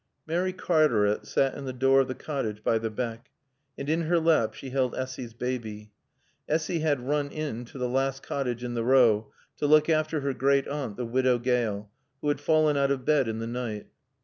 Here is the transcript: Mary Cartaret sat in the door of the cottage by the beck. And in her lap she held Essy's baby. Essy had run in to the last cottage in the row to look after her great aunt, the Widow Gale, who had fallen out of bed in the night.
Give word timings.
Mary 0.25 0.51
Cartaret 0.51 1.27
sat 1.27 1.53
in 1.53 1.65
the 1.65 1.71
door 1.73 1.99
of 1.99 2.07
the 2.07 2.15
cottage 2.15 2.63
by 2.63 2.79
the 2.79 2.89
beck. 2.89 3.29
And 3.77 3.87
in 3.87 4.01
her 4.05 4.17
lap 4.19 4.55
she 4.55 4.71
held 4.71 4.95
Essy's 4.95 5.35
baby. 5.35 5.91
Essy 6.49 6.79
had 6.79 7.07
run 7.07 7.29
in 7.29 7.65
to 7.65 7.77
the 7.77 7.87
last 7.87 8.23
cottage 8.23 8.63
in 8.63 8.73
the 8.73 8.83
row 8.83 9.31
to 9.57 9.67
look 9.67 9.89
after 9.89 10.21
her 10.21 10.33
great 10.33 10.67
aunt, 10.67 10.97
the 10.97 11.05
Widow 11.05 11.37
Gale, 11.37 11.91
who 12.19 12.29
had 12.29 12.41
fallen 12.41 12.77
out 12.77 12.89
of 12.89 13.05
bed 13.05 13.27
in 13.27 13.37
the 13.37 13.45
night. 13.45 13.89